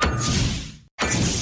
[0.00, 1.33] you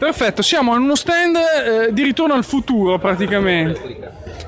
[0.00, 3.98] Perfetto, siamo in uno stand eh, di ritorno al futuro praticamente.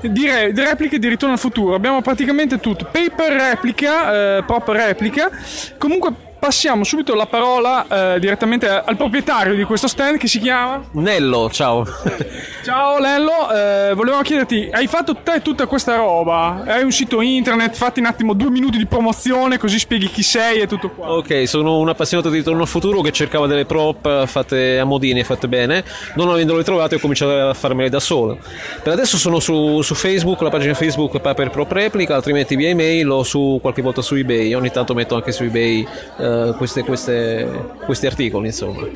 [0.01, 1.75] Di, re- di repliche di ritorno al futuro.
[1.75, 2.89] Abbiamo praticamente tutto.
[2.91, 5.29] Paper replica, eh, pop replica.
[5.77, 10.83] Comunque passiamo subito la parola eh, direttamente al proprietario di questo stand che si chiama
[10.91, 11.87] Nello, ciao.
[12.63, 16.63] Ciao Nello, eh, volevamo chiederti, hai fatto te tutta questa roba?
[16.65, 20.61] Hai un sito internet, fatti un attimo due minuti di promozione così spieghi chi sei
[20.61, 21.11] e tutto qua.
[21.11, 25.25] Ok, sono un appassionato di Ritorno al Futuro che cercava delle prop fatte a modine,
[25.25, 25.83] fatte bene.
[26.15, 28.37] Non avendole trovate ho cominciato a farmele da solo.
[28.81, 33.09] Per adesso sono su, su Facebook, la pagina Facebook Paper Prop Replica, altrimenti via email
[33.09, 34.53] o su, qualche volta su eBay.
[34.53, 35.85] Ogni tanto metto anche su eBay
[36.17, 37.47] eh, queste, queste,
[37.85, 38.87] questi articoli, insomma.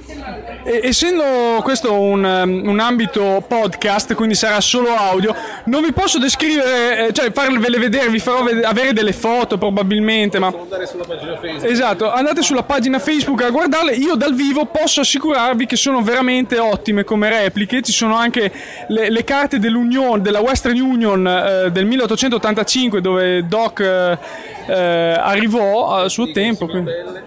[0.64, 1.24] Essendo
[1.64, 5.34] questo un, um, un ambito podcast, quindi sarà solo audio,
[5.66, 10.40] non vi posso descrivere, eh, cioè farvele vedere, vi farò ved- avere delle foto probabilmente,
[10.40, 10.48] ma...
[10.48, 11.64] andare sulla pagina Facebook.
[11.72, 13.94] Esatto, andate sulla pagina Facebook a guardarle.
[13.94, 17.81] Io dal vivo posso assicurarvi che sono veramente ottime come repliche.
[17.81, 18.52] Ci sono anche
[18.88, 24.18] le, le carte dell'Unione, della Western Union eh, del 1885, dove Doc eh,
[24.68, 24.74] eh,
[25.18, 26.68] arrivò a suo tempo.
[26.68, 27.26] quindi-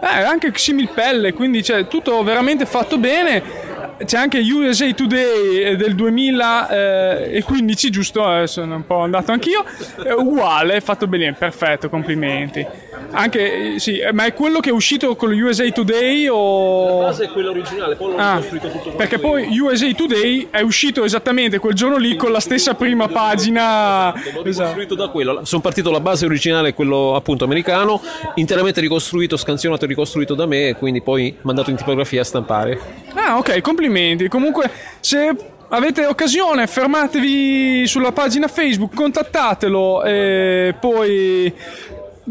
[0.00, 3.66] Eh, anche similpelle, quindi c'è tutto veramente fatto bene.
[4.04, 8.40] C'è anche USA Today del 2015, giusto?
[8.42, 9.64] Eh, sono un po' andato anch'io.
[10.04, 12.64] Eh, uguale, fatto bene, perfetto, complimenti.
[13.10, 17.00] Anche, eh, sì, eh, ma è quello che è uscito con lo USA Today o...
[17.00, 19.20] base è quella originale, poi l'ho Ah, ricostruito tutto perché io.
[19.20, 24.12] poi USA Today è uscito esattamente quel giorno lì con la stessa prima pagina.
[24.44, 24.94] Esatto.
[24.94, 25.44] da quello.
[25.44, 28.00] Sono partito la base originale, quello appunto americano,
[28.34, 32.80] interamente ricostruito, scansionato ricostruito da me, e quindi poi mandato in tipografia a stampare.
[33.14, 34.28] Ah, ok, complimenti.
[34.28, 34.70] Comunque,
[35.00, 35.34] se
[35.68, 41.52] avete occasione, fermatevi sulla pagina Facebook, contattatelo e poi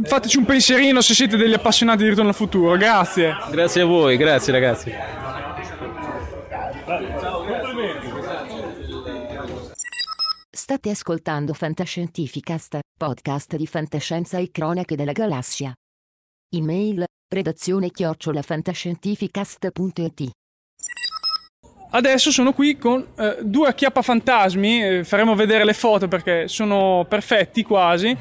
[0.04, 2.78] fateci un pensierino se siete degli appassionati di Ritorno al Futuro.
[2.78, 3.36] Grazie.
[3.52, 4.94] Grazie a voi, grazie ragazzi.
[10.50, 15.74] State ascoltando Fantascientificast, podcast di fantascienza e cronache della galassia.
[16.50, 20.30] Email, redazione chiocciolafantascientificast.it
[21.90, 27.64] Adesso sono qui con eh, due acchiappafantasmi, eh, faremo vedere le foto perché sono perfetti
[27.64, 28.16] quasi.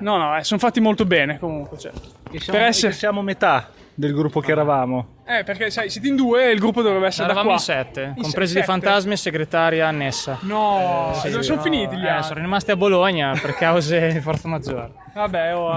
[0.00, 1.78] No, no, eh, sono fatti molto bene comunque.
[1.78, 1.92] Cioè.
[1.92, 5.14] Che siamo, Per essere- che siamo metà del gruppo che eravamo.
[5.26, 7.74] Eh, perché sai, siete in due e il gruppo dovrebbe essere Eravamo da in qua.
[7.74, 8.64] sette, In compresi sette.
[8.66, 10.38] fantasmi e segretaria annessa.
[10.42, 12.28] No, Sì, dove sono no, finiti gli eh, altri?
[12.28, 14.90] sono rimasti a Bologna per cause di forza maggiore.
[15.14, 15.72] Vabbè, oh,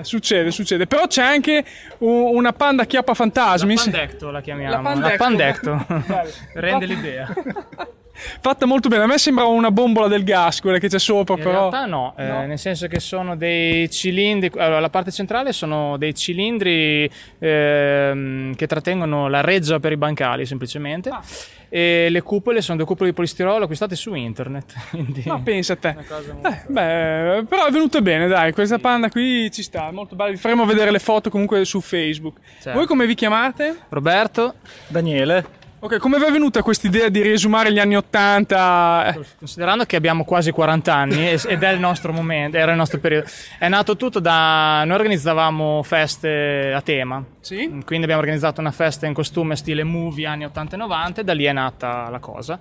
[0.00, 0.86] eh, succede, succede.
[0.86, 1.64] Però c'è anche
[1.98, 3.74] una panda chiappa fantasmi.
[3.76, 4.82] La Pandecto la chiamiamo.
[4.82, 5.84] La La Pandecto.
[5.86, 6.12] Pandecto.
[6.12, 6.30] Bello.
[6.54, 7.32] Rende l'idea.
[8.40, 9.02] Fatta molto bene.
[9.04, 11.52] A me sembrava una bombola del gas, quella che c'è sopra, In però.
[11.70, 12.46] realtà no, eh, No.
[12.46, 18.66] nel senso che sono dei cilindri, allora la parte centrale sono dei cilindri ehm, che
[18.66, 21.22] trattengono la reggia per i bancali semplicemente Ah.
[21.68, 24.72] e le cupole sono due cupole di polistirolo acquistate su internet.
[24.90, 25.88] Quindi Ma pensa a te.
[25.96, 28.52] una cosa molto- Eh, beh, però è venuta bene, dai.
[28.52, 30.30] Questa panda qui ci sta, molto bella.
[30.30, 32.38] Vi faremo vedere le foto comunque su Facebook.
[32.60, 32.76] Certo.
[32.78, 33.76] Voi come vi chiamate?
[33.88, 34.54] Roberto,
[34.88, 39.18] Daniele, Ok, come vi è venuta questa idea di riesumare gli anni 80?
[39.38, 43.26] considerando che abbiamo quasi 40 anni ed è il nostro momento, era il nostro periodo,
[43.58, 44.84] è nato tutto da...
[44.84, 47.80] noi organizzavamo feste a tema, Sì?
[47.86, 51.32] quindi abbiamo organizzato una festa in costume stile movie anni 80 e 90 e da
[51.32, 52.60] lì è nata la cosa.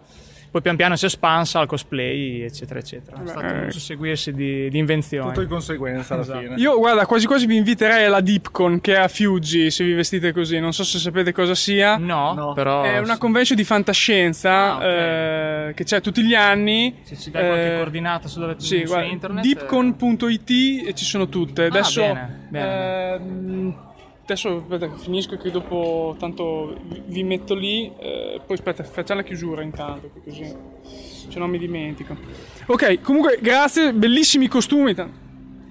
[0.51, 3.21] Poi pian piano si è espansa al cosplay, eccetera, eccetera.
[3.21, 3.59] È stato Eh.
[3.65, 5.27] un susseguirsi di, di invenzioni.
[5.27, 6.39] tutto di conseguenza alla Esatto.
[6.39, 6.55] fine.
[6.55, 10.31] Io, guarda, quasi quasi vi inviterei alla Deepcon che è a Fiuggi, se vi vestite
[10.33, 10.59] così.
[10.59, 11.97] Non so se sapete cosa sia.
[11.97, 12.53] No, No.
[12.53, 12.81] però...
[12.83, 14.83] È una convention di fantascienza Ah, ok.
[15.69, 16.95] eh, che c'è tutti gli anni.
[17.03, 19.43] Se ci dai qualche Eh, coordinata su dove Sì, su guarda, internet...
[19.45, 21.65] deepcon.it e ci sono tutte.
[21.65, 23.13] Adesso, bene, bene.
[23.13, 23.77] ehm,
[24.31, 26.75] adesso aspetta, finisco che dopo tanto
[27.07, 27.91] vi- metto lì.
[27.99, 30.53] eh, poi aspetta, facciamo la chiusura intanto, così
[31.29, 32.15] se no mi dimentico.
[32.67, 34.95] Ok, comunque grazie, bellissimi costumi.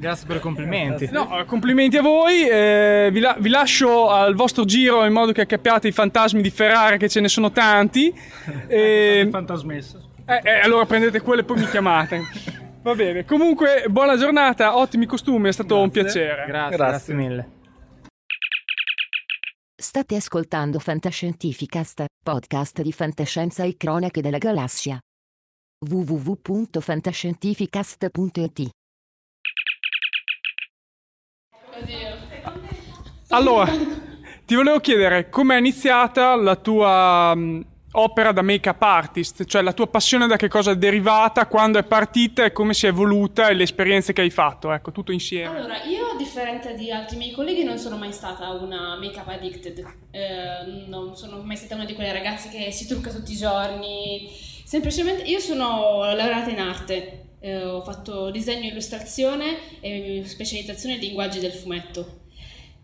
[0.00, 1.08] Grazie per i complimenti.
[1.10, 2.48] No, eh, complimenti a voi.
[2.48, 6.50] eh, vi, la- vi lascio al vostro giro in modo che capiate i fantasmi di
[6.50, 8.12] Ferrari, che ce ne sono tanti.
[8.68, 10.10] E, Fantasmesso.
[10.24, 12.20] eh, eh, allora prendete quello e poi mi chiamate.
[12.80, 13.24] Va bene.
[13.24, 16.44] Comunque, buona giornata, ottimi costumi, è stato un piacere.
[16.46, 16.76] Grazie, Grazie.
[16.76, 17.48] grazie mille.
[19.80, 24.98] State ascoltando Fantascientificast, podcast di fantascienza e cronache della galassia.
[25.86, 28.70] www.fantascientificast.it
[33.28, 33.70] Allora,
[34.44, 39.86] ti volevo chiedere com'è iniziata la tua mh, opera da make-up artist, cioè la tua
[39.86, 43.54] passione da che cosa è derivata, quando è partita e come si è evoluta e
[43.54, 45.56] le esperienze che hai fatto, ecco, tutto insieme.
[45.56, 49.84] Allora, io a differenza di altri miei colleghi non sono mai stata una make-up addicted,
[50.10, 54.28] Eh, non sono mai stata una di quelle ragazze che si trucca tutti i giorni,
[54.64, 61.38] semplicemente io sono laureata in arte, Eh, ho fatto disegno illustrazione e specializzazione in linguaggi
[61.38, 62.26] del fumetto.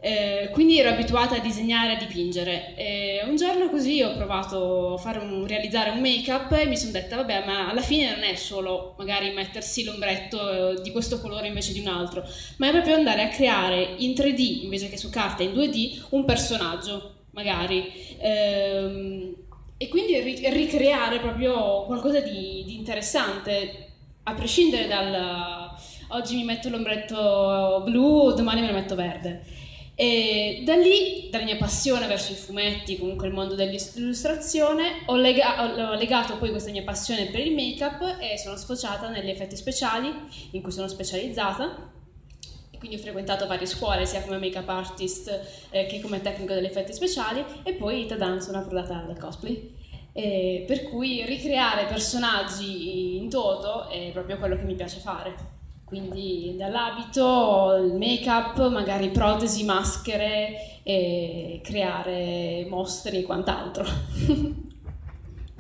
[0.05, 2.75] Eh, quindi ero abituata a disegnare e a dipingere.
[2.77, 7.17] E un giorno così ho provato a un- realizzare un make-up e mi sono detta,
[7.17, 11.73] vabbè, ma alla fine non è solo magari mettersi l'ombretto eh, di questo colore invece
[11.73, 12.23] di un altro,
[12.59, 16.27] ma è proprio andare a creare in 3D invece che su carta in 2D un
[16.27, 17.91] personaggio, magari.
[18.19, 19.35] Ehm,
[19.79, 23.89] e quindi ri- ricreare proprio qualcosa di, di interessante,
[24.25, 25.73] a prescindere dal
[26.09, 29.63] oggi mi metto l'ombretto blu, domani me lo metto verde.
[29.97, 35.91] E da lì, dalla mia passione verso i fumetti, comunque il mondo dell'illustrazione, ho, lega-
[35.93, 40.13] ho legato poi questa mia passione per il make-up e sono sfociata negli effetti speciali
[40.51, 41.93] in cui sono specializzata.
[42.73, 46.67] E quindi ho frequentato varie scuole, sia come make-up artist eh, che come tecnico degli
[46.67, 49.77] effetti speciali, e poi Tadan sono approdata al cosplay.
[50.13, 55.54] Eh, per cui ricreare personaggi in toto è proprio quello che mi piace fare.
[55.85, 63.85] Quindi dall'abito, il make-up, magari protesi, maschere e creare mostri e quant'altro.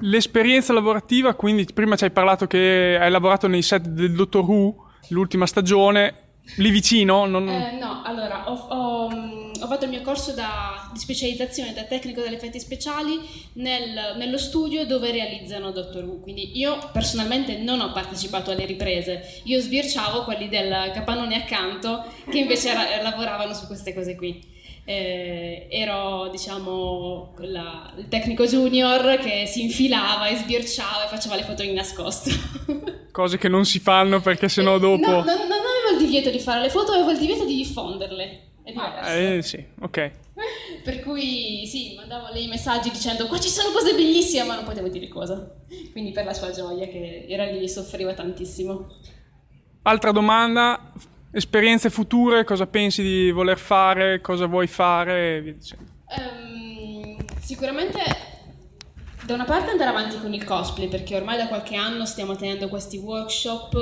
[0.00, 4.74] L'esperienza lavorativa, quindi prima ci hai parlato che hai lavorato nei set del Dottor Who,
[5.08, 6.23] l'ultima stagione,
[6.56, 7.26] lì vicino?
[7.26, 7.48] Non...
[7.48, 11.84] Eh, no, allora ho, ho, mm, ho fatto il mio corso da- di specializzazione da
[11.84, 13.18] tecnico degli effetti speciali
[13.54, 16.20] nel- nello studio dove realizzano Doctor Who.
[16.20, 22.38] Quindi io personalmente non ho partecipato alle riprese, io sbirciavo quelli del capannone accanto che
[22.38, 24.52] invece era- lavoravano su queste cose qui.
[24.86, 31.42] Eh, ero diciamo la- il tecnico junior che si infilava e sbirciava e faceva le
[31.42, 32.30] foto di nascosto.
[33.10, 35.08] Cose che non si fanno perché sennò dopo...
[35.08, 38.48] No, non, non avevo il divieto di fare le foto, avevo il divieto di diffonderle.
[38.62, 39.10] È diverso.
[39.10, 40.10] Eh sì, ok.
[40.84, 44.88] per cui sì, mandavo lei messaggi dicendo qua ci sono cose bellissime, ma non potevo
[44.88, 45.54] dire cosa.
[45.92, 48.86] Quindi per la sua gioia che era lì soffriva tantissimo.
[49.82, 50.92] Altra domanda,
[51.34, 55.84] esperienze future, cosa pensi di voler fare, cosa vuoi fare e via dicendo.
[56.16, 58.00] Um, sicuramente
[59.24, 62.68] da una parte andare avanti con il cosplay perché ormai da qualche anno stiamo tenendo
[62.68, 63.74] questi workshop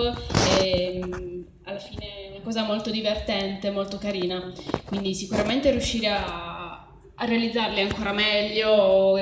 [0.60, 4.50] e um, alla fine è una cosa molto divertente, molto carina,
[4.86, 9.16] quindi sicuramente riuscire a, a realizzarli ancora meglio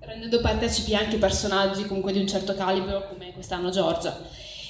[0.00, 4.16] rendendo partecipi anche personaggi comunque di un certo calibro come quest'anno Giorgia.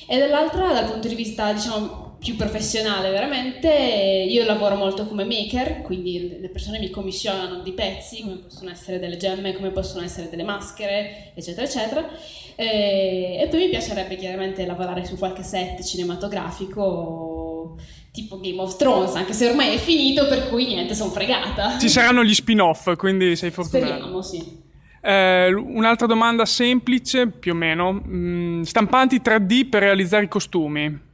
[0.06, 5.82] E dall'altra, dal punto di vista diciamo più professionale veramente, io lavoro molto come maker,
[5.82, 10.30] quindi le persone mi commissionano dei pezzi, come possono essere delle gemme, come possono essere
[10.30, 12.08] delle maschere, eccetera, eccetera.
[12.56, 17.76] E, e poi mi piacerebbe chiaramente lavorare su qualche set cinematografico
[18.10, 21.78] tipo Game of Thrones, anche se ormai è finito, per cui niente, sono fregata.
[21.78, 23.92] Ci saranno gli spin-off, quindi sei fortunato.
[23.92, 24.62] Speriamo, sì.
[25.02, 27.92] Eh, un'altra domanda semplice, più o meno.
[27.92, 31.12] Mm, stampanti 3D per realizzare i costumi.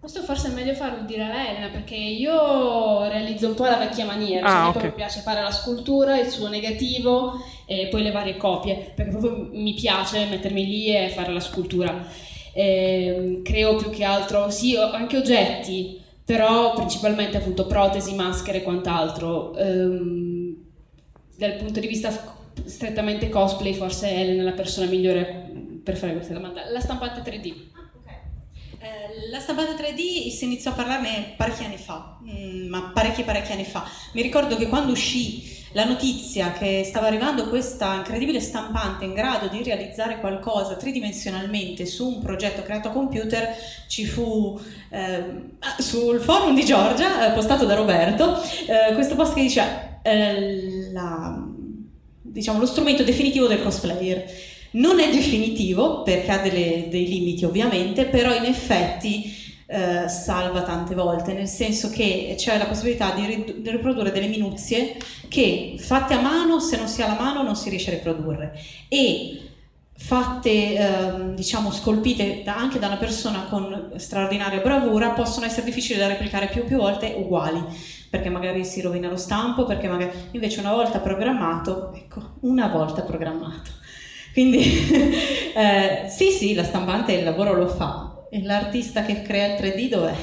[0.00, 4.06] Questo forse è meglio farlo dire a Elena perché io realizzo un po' la vecchia
[4.06, 4.84] maniera, Ah, cioè ok.
[4.88, 7.34] mi piace fare la scultura, il suo negativo
[7.66, 12.06] e poi le varie copie, perché proprio mi piace mettermi lì e fare la scultura.
[12.54, 19.54] Ehm, creo più che altro, sì, anche oggetti, però principalmente appunto protesi, maschere e quant'altro.
[19.56, 20.56] Ehm,
[21.36, 22.10] dal punto di vista
[22.64, 25.50] strettamente cosplay, forse Elena è la persona migliore
[25.84, 26.62] per fare questa domanda.
[26.70, 27.68] La stampante 3D.
[28.82, 33.52] Eh, La stampante 3D si iniziò a parlarne parecchi anni fa, mm, ma parecchi parecchi
[33.52, 33.86] anni fa.
[34.14, 39.48] Mi ricordo che quando uscì la notizia che stava arrivando questa incredibile stampante in grado
[39.48, 43.54] di realizzare qualcosa tridimensionalmente su un progetto creato a computer,
[43.86, 44.58] ci fu
[44.90, 50.90] ah, sul forum di Giorgia, eh, postato da Roberto, eh, questo post che diceva eh,
[50.92, 51.46] la-
[52.22, 54.24] diciamo, lo strumento definitivo del cosplayer.
[54.72, 59.38] Non è definitivo perché ha delle- dei limiti ovviamente, però in effetti
[59.72, 64.26] eh, salva tante volte, nel senso che c'è la possibilità di, rid- di riprodurre delle
[64.26, 64.96] minuzie
[65.28, 68.52] che fatte a mano, se non si ha la mano non si riesce a riprodurre
[68.88, 69.40] e
[69.96, 75.98] fatte, ehm, diciamo, scolpite da- anche da una persona con straordinaria bravura possono essere difficili
[76.00, 77.62] da replicare più più volte uguali
[78.10, 83.02] perché magari si rovina lo stampo, perché magari invece una volta programmato, ecco, una volta
[83.02, 83.70] programmato.
[84.32, 84.58] Quindi
[85.54, 88.26] eh, sì, sì, la stampante il lavoro lo fa.
[88.30, 90.14] E l'artista che crea il 3D dov'è?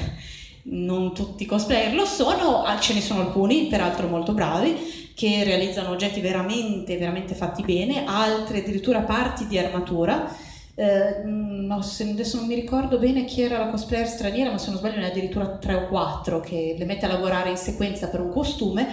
[0.70, 5.42] Non tutti i cosplayer lo sono, ah, ce ne sono alcuni, peraltro molto bravi, che
[5.44, 10.30] realizzano oggetti veramente, veramente fatti bene, altri addirittura parti di armatura.
[10.74, 14.70] Eh, no, se- adesso non mi ricordo bene chi era la cosplayer straniera, ma se
[14.70, 18.08] non sbaglio ne ha addirittura tre o quattro che le mette a lavorare in sequenza
[18.08, 18.86] per un costume.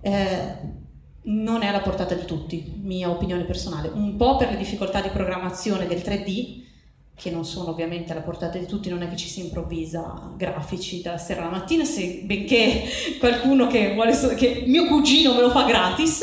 [0.00, 0.86] Eh,
[1.28, 5.10] non è alla portata di tutti, mia opinione personale, un po' per le difficoltà di
[5.10, 6.66] programmazione del 3D,
[7.14, 11.02] che non sono ovviamente alla portata di tutti, non è che ci si improvvisa grafici
[11.02, 12.84] dalla sera alla mattina, se benché
[13.18, 16.22] qualcuno che vuole, che mio cugino me lo fa gratis,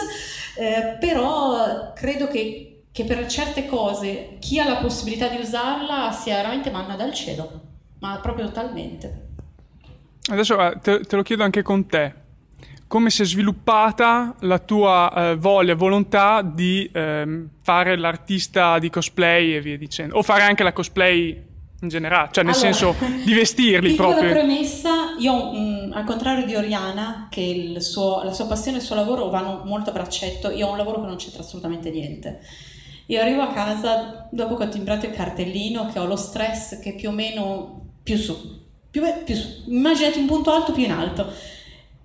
[0.58, 6.38] eh, però credo che, che per certe cose chi ha la possibilità di usarla sia
[6.38, 7.62] veramente manna dal cielo,
[8.00, 9.24] ma proprio totalmente.
[10.28, 12.24] Adesso te, te lo chiedo anche con te.
[12.88, 19.56] Come si è sviluppata la tua eh, voglia, volontà di ehm, fare l'artista di cosplay
[19.56, 20.18] e via dicendo?
[20.18, 21.44] O fare anche la cosplay
[21.82, 24.30] in generale, cioè nel Allora, senso di vestirli proprio.
[24.30, 28.86] premessa, io mm, al contrario di Oriana, che il suo- la sua passione e il
[28.86, 32.39] suo lavoro vanno molto a braccetto, io ho un lavoro che non c'entra assolutamente niente.
[33.08, 36.94] Io arrivo a casa dopo che ho timbrato il cartellino, che ho lo stress che
[36.94, 38.36] più o meno più su,
[38.89, 39.63] più, più su.
[39.68, 41.27] immaginati un punto alto più in alto.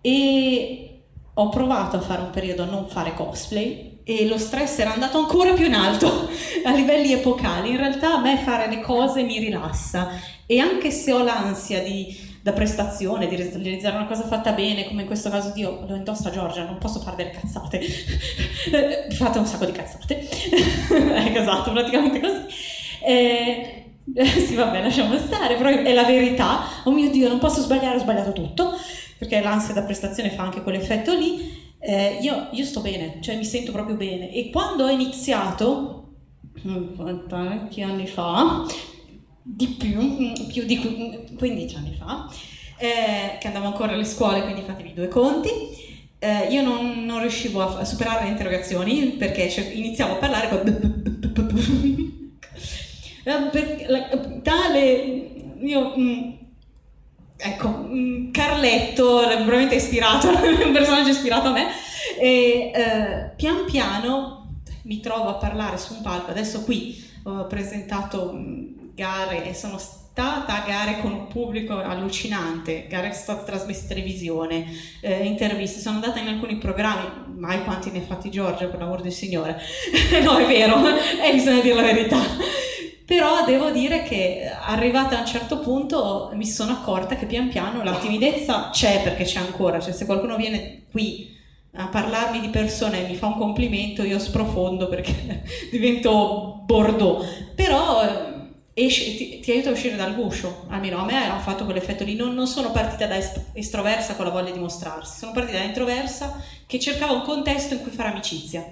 [0.01, 1.03] E
[1.35, 5.19] ho provato a fare un periodo a non fare cosplay e lo stress era andato
[5.19, 6.29] ancora più in alto
[6.65, 7.71] a livelli epocali.
[7.71, 10.11] In realtà a me fare le cose mi rilassa
[10.47, 15.03] e anche se ho l'ansia di, da prestazione, di realizzare una cosa fatta bene, come
[15.03, 17.81] in questo caso Dio lo indosso a Giorgia, non posso fare delle cazzate,
[19.17, 22.47] fate un sacco di cazzate, ecco esatto, praticamente così.
[23.03, 23.85] Eh,
[24.45, 26.63] sì, vabbè, lasciamo stare, però è la verità.
[26.85, 28.77] Oh mio Dio, non posso sbagliare, ho sbagliato tutto,
[29.21, 31.59] perché l'ansia da prestazione fa anche quell'effetto lì.
[31.79, 34.33] Eh, io, io sto bene, cioè mi sento proprio bene.
[34.33, 36.15] E quando ho iniziato,
[36.67, 38.65] mm, parecchi anni fa,
[39.43, 42.29] di più, mm, più di qu- 15 anni fa,
[42.79, 45.51] eh, che andavo ancora alle scuole, quindi fatevi due conti.
[46.23, 50.49] eh, io non, non riuscivo a, a superare le interrogazioni perché cioè, iniziavo a parlare
[50.49, 50.63] con
[53.23, 54.91] Eh, tale
[55.61, 56.31] io mm,
[57.41, 61.67] ecco mm, Carletto è probabilmente ispirato un personaggio ispirato a me.
[62.19, 64.41] E eh, pian piano
[64.83, 69.79] mi trovo a parlare su un palco, adesso qui ho presentato mh, gare e sono
[69.79, 74.67] stata a gare con un pubblico allucinante, gare che sono state trasmesse in televisione,
[75.01, 79.01] eh, interviste, sono andata in alcuni programmi, mai quanti ne ha fatti Giorgio per l'amor
[79.03, 79.61] del Signore,
[80.23, 80.83] no è vero,
[81.23, 82.21] e bisogna dire la verità,
[83.11, 87.83] però devo dire che arrivata a un certo punto mi sono accorta che pian piano
[87.83, 91.37] la timidezza c'è perché c'è ancora, cioè se qualcuno viene qui
[91.73, 97.27] a parlarmi di persone e mi fa un complimento io sprofondo perché divento bordeaux,
[97.57, 101.65] però eh, esci, ti, ti, aiuta a uscire dal guscio, almeno a me ha fatto
[101.65, 103.17] quell'effetto lì, non, non sono partita da
[103.55, 107.83] estroversa con la voglia di mostrarsi, sono partita da introversa che cercava un contesto in
[107.83, 108.65] cui fare amicizia.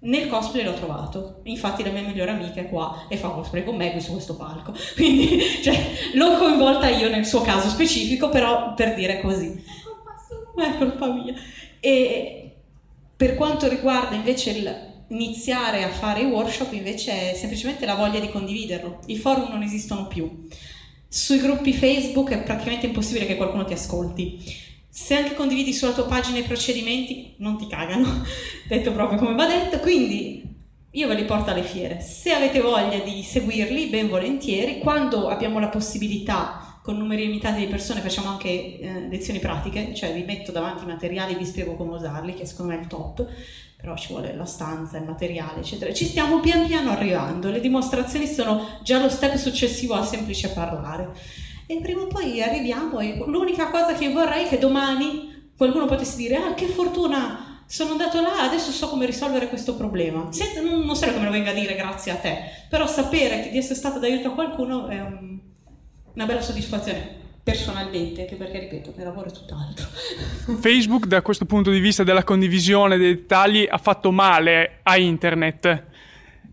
[0.00, 3.74] Nel cosplay l'ho trovato, infatti la mia migliore amica è qua e fa cosplay con
[3.74, 5.76] me qui su questo palco, quindi cioè,
[6.14, 9.60] l'ho coinvolta io nel suo caso specifico, però per dire così.
[10.56, 11.34] È colpa mia.
[11.80, 12.52] E
[13.16, 18.20] per quanto riguarda invece il, iniziare a fare i workshop invece è semplicemente la voglia
[18.20, 19.00] di condividerlo.
[19.06, 20.46] I forum non esistono più.
[21.08, 24.66] Sui gruppi Facebook è praticamente impossibile che qualcuno ti ascolti.
[25.00, 28.24] Se anche condividi sulla tua pagina i procedimenti, non ti cagano,
[28.66, 30.42] detto proprio come va detto, quindi
[30.90, 32.00] io ve li porto alle fiere.
[32.00, 34.80] Se avete voglia di seguirli, ben volentieri.
[34.80, 40.12] Quando abbiamo la possibilità, con numeri limitati di persone, facciamo anche eh, lezioni pratiche, cioè
[40.12, 42.88] vi metto davanti i materiali e vi spiego come usarli, che secondo me è il
[42.88, 43.26] top
[43.80, 45.94] però ci vuole la stanza, il materiale, eccetera.
[45.94, 51.12] Ci stiamo pian piano arrivando, le dimostrazioni sono già lo step successivo al semplice parlare.
[51.70, 56.16] E prima o poi arriviamo e l'unica cosa che vorrei è che domani qualcuno potesse
[56.16, 60.32] dire ah che fortuna, sono andato là, adesso so come risolvere questo problema.
[60.32, 62.38] Senza, non, non serve che me lo venga a dire grazie a te,
[62.70, 65.38] però sapere che di essere stato d'aiuto a qualcuno è un,
[66.14, 69.86] una bella soddisfazione personalmente, anche perché ripeto, il lavoro è tutt'altro.
[70.60, 75.84] Facebook da questo punto di vista della condivisione dei dettagli ha fatto male a internet.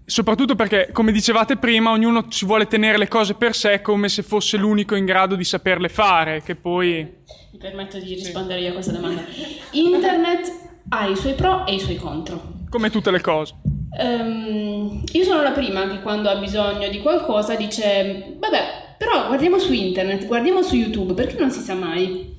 [0.07, 4.21] Soprattutto perché, come dicevate prima, ognuno ci vuole tenere le cose per sé come se
[4.21, 7.11] fosse l'unico in grado di saperle fare, che poi...
[7.51, 9.24] Mi permetto di rispondere io a questa domanda.
[9.72, 10.51] Internet
[10.89, 12.53] ha i suoi pro e i suoi contro.
[12.70, 13.55] Come tutte le cose.
[13.98, 19.57] Um, io sono la prima che quando ha bisogno di qualcosa dice, vabbè, però guardiamo
[19.57, 22.31] su internet, guardiamo su YouTube, perché non si sa mai.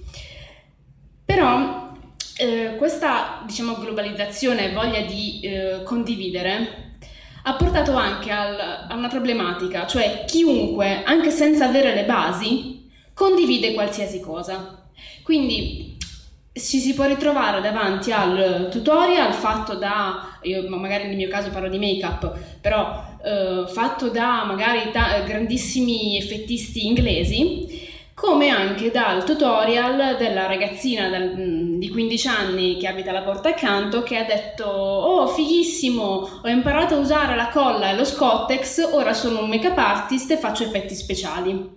[1.24, 1.94] Però
[2.36, 6.85] eh, questa diciamo, globalizzazione e voglia di eh, condividere
[7.48, 13.72] ha portato anche al, a una problematica, cioè chiunque, anche senza avere le basi, condivide
[13.72, 14.82] qualsiasi cosa.
[15.22, 15.96] Quindi
[16.52, 21.68] ci si può ritrovare davanti al tutorial fatto da, io magari nel mio caso parlo
[21.68, 27.85] di make-up, però eh, fatto da magari ta- grandissimi effettisti inglesi,
[28.16, 34.02] come anche dal tutorial della ragazzina mm, di 15 anni che abita alla porta accanto
[34.02, 39.12] che ha detto oh fighissimo ho imparato a usare la colla e lo scottex ora
[39.12, 41.72] sono un make-up artist e faccio effetti speciali.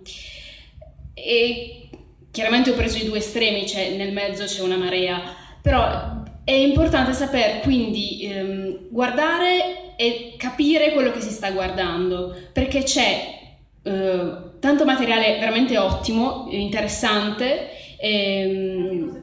[1.12, 1.90] E
[2.30, 5.20] chiaramente ho preso i due estremi, cioè nel mezzo c'è una marea,
[5.60, 12.82] però è importante saper quindi ehm, guardare e capire quello che si sta guardando, perché
[12.82, 13.40] c'è
[13.82, 19.22] eh, tanto materiale veramente ottimo, interessante, ehm,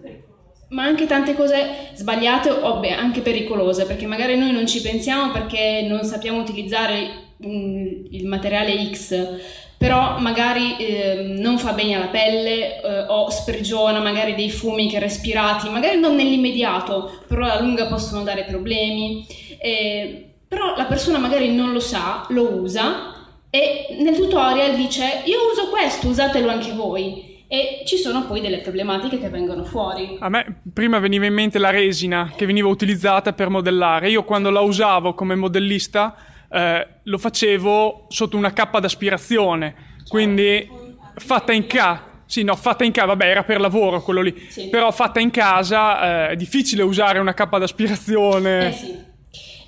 [0.69, 5.31] ma anche tante cose sbagliate o beh, anche pericolose, perché magari noi non ci pensiamo
[5.31, 7.09] perché non sappiamo utilizzare
[7.45, 13.99] mm, il materiale X però magari eh, non fa bene alla pelle eh, o sprigiona
[13.99, 19.23] magari dei fumi che respirati, magari non nell'immediato, però alla lunga possono dare problemi.
[19.59, 23.16] Eh, però la persona magari non lo sa, lo usa
[23.49, 27.35] e nel tutorial dice io uso questo, usatelo anche voi.
[27.49, 30.17] E ci sono poi delle problematiche che vengono fuori.
[30.19, 34.09] A me prima veniva in mente la resina che veniva utilizzata per modellare.
[34.09, 36.13] Io quando la usavo come modellista
[36.51, 39.75] eh, lo facevo sotto una cappa d'aspirazione,
[40.09, 40.69] quindi
[41.15, 42.03] fatta in casa.
[42.25, 44.47] Sì, no, fatta in casa, vabbè, era per lavoro quello lì.
[44.49, 44.67] Sì.
[44.67, 48.67] Però fatta in casa eh, è difficile usare una cappa d'aspirazione.
[48.67, 49.05] Eh sì.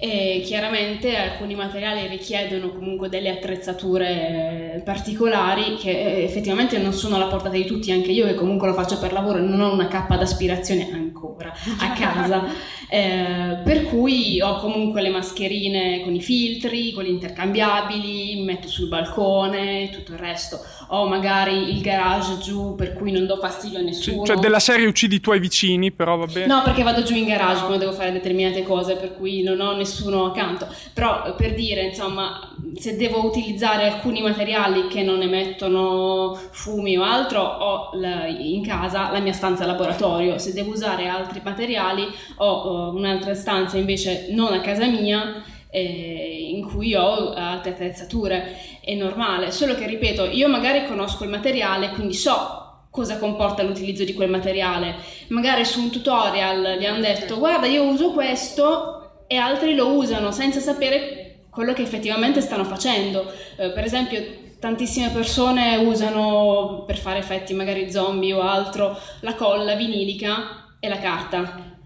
[0.02, 7.18] E chiaramente alcuni materiali richiedono comunque delle attrezzature eh, particolari che eh, effettivamente non sono
[7.18, 9.90] alla portata di tutti, anche io che comunque lo faccio per lavoro non ho una
[9.90, 12.78] cappa d'aspirazione ancora a casa.
[12.92, 18.68] Eh, per cui ho comunque le mascherine con i filtri, con gli intercambiabili, mi metto
[18.68, 20.60] sul balcone, e tutto il resto.
[20.88, 24.26] Ho magari il garage giù per cui non do fastidio a nessuno.
[24.26, 26.48] Cioè della serie uccidi i tuoi vicini, però va bene.
[26.48, 29.76] No, perché vado giù in garage quando devo fare determinate cose, per cui non ho
[29.90, 30.68] nessuno accanto.
[30.94, 37.42] Però per dire, insomma, se devo utilizzare alcuni materiali che non emettono fumi o altro,
[37.42, 37.92] ho
[38.28, 40.38] in casa la mia stanza laboratorio.
[40.38, 46.52] Se devo usare altri materiali, ho ho un'altra stanza invece non a casa mia eh,
[46.52, 51.92] in cui ho altre attrezzature, è normale, solo che ripeto, io magari conosco il materiale,
[51.92, 54.96] quindi so cosa comporta l'utilizzo di quel materiale.
[55.28, 58.99] Magari su un tutorial gli hanno detto guarda io uso questo
[59.32, 63.32] e altri lo usano senza sapere quello che effettivamente stanno facendo.
[63.58, 64.20] Eh, per esempio
[64.58, 70.98] tantissime persone usano per fare effetti magari zombie o altro la colla vinilica e la
[70.98, 71.78] carta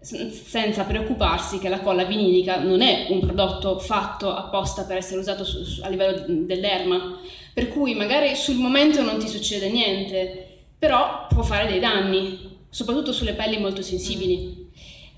[0.00, 5.44] senza preoccuparsi che la colla vinilica non è un prodotto fatto apposta per essere usato
[5.44, 7.20] su, su, a livello dell'erma,
[7.54, 13.12] per cui magari sul momento non ti succede niente, però può fare dei danni, soprattutto
[13.12, 14.67] sulle pelli molto sensibili.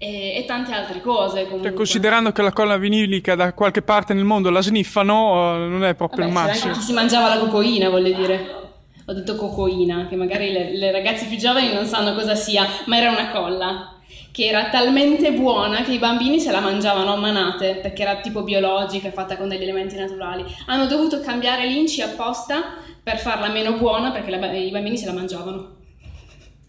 [0.02, 1.46] E, e tante altre cose.
[1.46, 5.84] Cioè, considerando che la colla vinilica da qualche parte nel mondo la sniffano, eh, non
[5.84, 6.68] è proprio Vabbè, il massimo.
[6.68, 8.58] Anche chi si mangiava la cocoina, voglio dire.
[9.04, 12.96] Ho detto cocoina, che magari le, le ragazze più giovani non sanno cosa sia, ma
[12.96, 13.94] era una colla
[14.32, 18.42] che era talmente buona che i bambini se la mangiavano a manate perché era tipo
[18.42, 20.44] biologica, fatta con degli elementi naturali.
[20.66, 25.12] Hanno dovuto cambiare l'inci apposta per farla meno buona perché la, i bambini se la
[25.12, 25.76] mangiavano.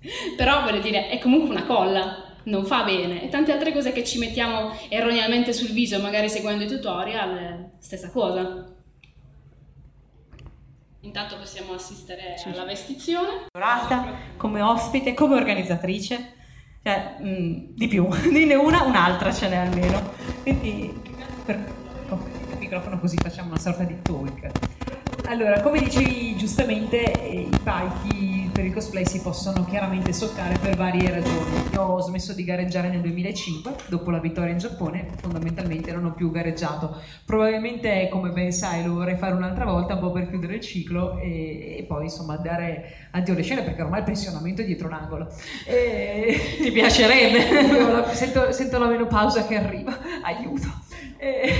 [0.35, 3.23] Però voglio dire, è comunque una colla, non fa bene.
[3.23, 8.09] E tante altre cose che ci mettiamo erroneamente sul viso, magari seguendo i tutorial, stessa
[8.09, 8.73] cosa.
[11.01, 13.47] Intanto possiamo assistere alla vestizione.
[14.37, 16.39] Come ospite, come organizzatrice
[16.83, 20.13] cioè, mh, mm, di più, dine una, un'altra ce n'è almeno.
[20.41, 20.91] Quindi,
[21.45, 21.63] per,
[22.07, 22.19] con
[22.51, 24.49] il microfono così facciamo una sorta di talk.
[25.27, 30.75] Allora, come dicevi giustamente, eh, i palchi per il cosplay si possono chiaramente soccare per
[30.75, 31.69] varie ragioni.
[31.73, 36.13] Io ho smesso di gareggiare nel 2005, dopo la vittoria in Giappone, fondamentalmente non ho
[36.13, 36.95] più gareggiato.
[37.25, 41.17] Probabilmente, come ben sai, lo vorrei fare un'altra volta, un po' per chiudere il ciclo
[41.17, 45.27] e, e poi insomma dare addio alle scene perché ormai il pensionamento è dietro l'angolo.
[45.65, 46.57] E...
[46.61, 48.13] Ti piacerebbe?
[48.13, 50.67] sento, sento la menopausa che arriva, aiuto.
[51.17, 51.49] E...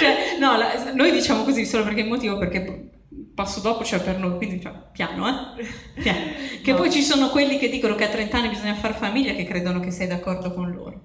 [0.00, 2.94] cioè, no, la, noi diciamo così solo perché il motivo perché
[3.36, 5.64] passo dopo cioè per noi, quindi cioè, piano, eh?
[6.00, 6.30] Piano.
[6.62, 6.76] Che no.
[6.78, 9.78] poi ci sono quelli che dicono che a 30 anni bisogna fare famiglia che credono
[9.78, 11.00] che sei d'accordo con loro.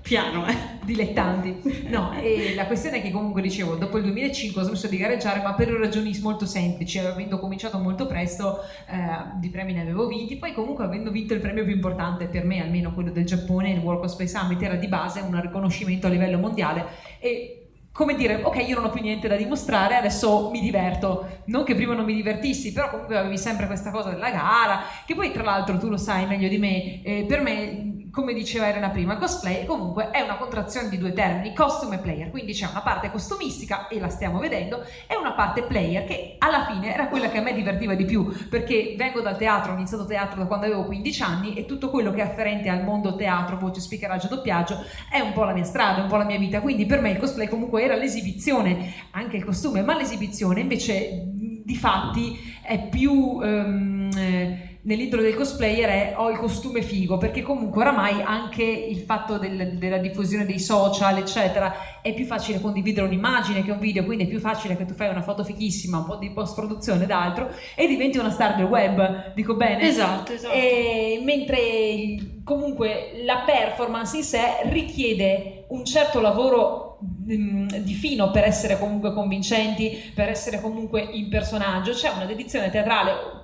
[0.00, 0.56] Piano, eh?
[0.84, 1.86] Dilettanti.
[1.88, 5.42] No, e la questione è che comunque dicevo, dopo il 2005 ho smesso di gareggiare,
[5.42, 10.36] ma per ragioni molto semplici, avendo cominciato molto presto, eh, di premi ne avevo vinti,
[10.36, 13.78] poi comunque avendo vinto il premio più importante per me, almeno quello del Giappone, il
[13.78, 16.84] World Cosplay Summit, era di base un riconoscimento a livello mondiale
[17.20, 17.61] e
[17.92, 21.42] come dire, ok, io non ho più niente da dimostrare, adesso mi diverto.
[21.46, 25.14] Non che prima non mi divertissi, però comunque avevi sempre questa cosa della gara, che
[25.14, 28.90] poi tra l'altro tu lo sai meglio di me, eh, per me come diceva Elena
[28.90, 32.82] prima, cosplay comunque è una contrazione di due termini, costume e player, quindi c'è una
[32.82, 37.30] parte costumistica e la stiamo vedendo e una parte player che alla fine era quella
[37.30, 40.66] che a me divertiva di più perché vengo dal teatro, ho iniziato teatro da quando
[40.66, 44.84] avevo 15 anni e tutto quello che è afferente al mondo teatro, voce, speakeraggio, doppiaggio
[45.10, 47.18] è un po' la mia strada, un po' la mia vita, quindi per me il
[47.18, 51.22] cosplay comunque era l'esibizione, anche il costume, ma l'esibizione invece
[51.64, 53.38] di fatti è più...
[53.40, 59.38] Um, nell'intro del cosplayer è ho il costume figo, perché comunque oramai anche il fatto
[59.38, 64.24] del, della diffusione dei social, eccetera, è più facile condividere un'immagine che un video, quindi
[64.24, 67.50] è più facile che tu fai una foto fichissima, un po' di post-produzione ed altro,
[67.74, 69.82] e diventi una star del web, dico bene?
[69.88, 70.54] Esatto, esatto.
[70.54, 78.44] E, mentre comunque la performance in sé richiede un certo lavoro mm, di fino per
[78.44, 83.41] essere comunque convincenti, per essere comunque in personaggio, c'è una dedizione teatrale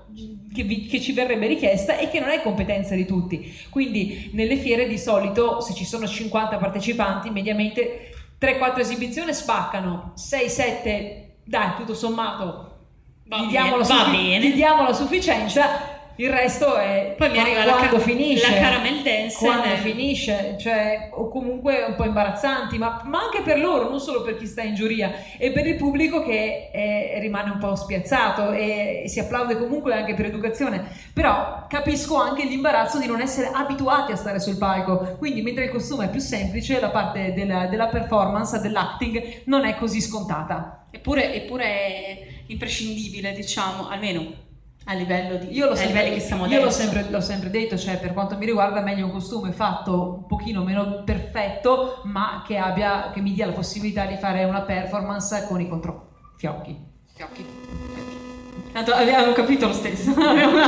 [0.55, 3.55] che, vi, che, ci verrebbe richiesta e che non è competenza di tutti.
[3.71, 11.23] Quindi nelle fiere di solito se ci sono 50 partecipanti, mediamente 3-4 esibizioni spaccano, 6-7,
[11.45, 12.77] dai, tutto sommato,
[13.25, 17.97] va gli, diamo bene, gli diamo la sufficienza il resto è poi mi arriva quando
[17.97, 23.21] la, finisce, la caramel dance quando finisce, cioè, o comunque un po' imbarazzanti, ma, ma,
[23.21, 26.71] anche per loro, non solo per chi sta in giuria, e per il pubblico che
[26.73, 30.89] è, rimane un po' spiazzato e, e si applaude comunque anche per educazione.
[31.13, 35.71] Però capisco anche l'imbarazzo di non essere abituati a stare sul palco, quindi mentre il
[35.71, 40.87] costume è più semplice, la parte della, della performance, dell'acting, non è così scontata.
[40.91, 44.47] Eppure, eppure è imprescindibile, diciamo, almeno
[44.91, 47.99] a livello di io, l'ho sempre, che siamo io l'ho sempre, l'ho sempre, detto, cioè
[47.99, 53.11] per quanto mi riguarda meglio un costume fatto un pochino meno perfetto, ma che, abbia,
[53.13, 56.87] che mi dia la possibilità di fare una performance con i controfiocchi.
[57.15, 57.47] Fiocchi.
[58.73, 60.59] Tanto abbiamo capito lo stesso, abbiamo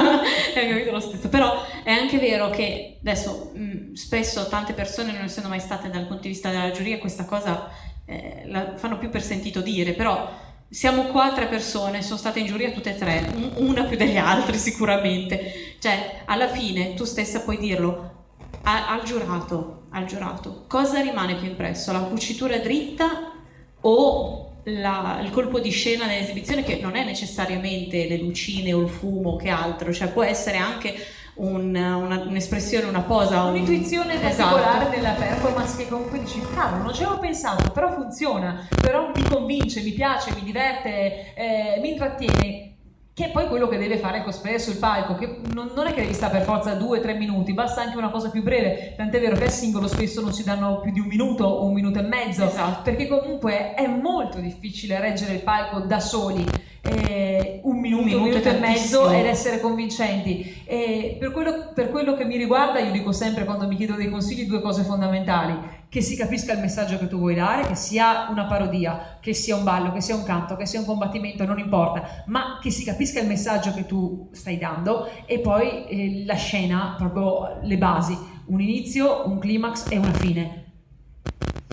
[0.53, 5.49] capito lo stesso, però è anche vero che adesso mh, spesso tante persone non essendo
[5.49, 7.71] mai state dal punto di vista della giuria questa cosa
[8.05, 10.29] eh, la fanno più per sentito dire, però
[10.71, 14.57] siamo qua tre persone, sono state in giuria tutte e tre, una più degli altri
[14.59, 15.75] sicuramente.
[15.81, 18.19] Cioè, alla fine tu stessa puoi dirlo,
[18.63, 21.91] a- al giurato, al giurato, cosa rimane più impresso?
[21.93, 23.33] La cucitura dritta
[23.81, 28.89] o la- il colpo di scena nell'esibizione che non è necessariamente le lucine o il
[28.89, 30.95] fumo che altro, cioè può essere anche
[31.41, 34.55] un- una- un'espressione, una posa, un- Un'intuizione Esatto.
[34.57, 39.23] particolare della performance che comunque dici, cavolo, non ci avevo pensato, però funziona, però mi
[39.29, 42.65] convince, mi piace, mi diverte, eh, mi intrattiene.
[43.13, 45.93] Che è poi quello che deve fare il cosplayer sul palco, che non, non è
[45.93, 48.95] che devi stare per forza due o tre minuti, basta anche una cosa più breve.
[48.97, 51.75] Tant'è vero che al singolo spesso non ci danno più di un minuto o un
[51.75, 52.81] minuto e mezzo, Esatto.
[52.83, 56.47] perché comunque è molto difficile reggere il palco da soli.
[56.83, 60.63] Eh, un minuto, un minuto minuto, e mezzo ed essere convincenti.
[60.65, 64.09] E per, quello, per quello che mi riguarda, io dico sempre quando mi chiedo dei
[64.09, 68.29] consigli due cose fondamentali: che si capisca il messaggio che tu vuoi dare, che sia
[68.31, 71.59] una parodia, che sia un ballo, che sia un canto, che sia un combattimento, non
[71.59, 76.37] importa, ma che si capisca il messaggio che tu stai dando e poi eh, la
[76.37, 78.17] scena, proprio le basi,
[78.47, 80.65] un inizio, un climax e una fine.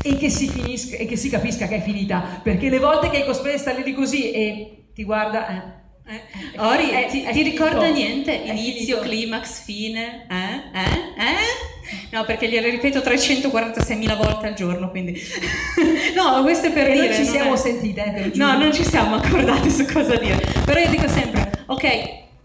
[0.01, 3.17] E che si finisca e che si capisca che è finita, perché le volte che
[3.17, 7.41] il cosplayer sta lì così e ti guarda, eh, Eh, Ori, È- ti, è ti
[7.43, 8.31] ricorda niente?
[8.31, 10.25] Inizio, climax, fine?
[10.27, 10.79] Eh?
[10.79, 11.21] Eh?
[11.21, 12.07] Eh?
[12.11, 15.21] No, perché glielo ripeto 346.000 volte al giorno, quindi...
[16.15, 17.05] no, questo è per E dire...
[17.07, 18.31] noi ci non siamo è- sentite, eh.
[18.37, 20.37] No, non ci siamo accordati su cosa dire.
[20.65, 21.85] Però io dico sempre, ok,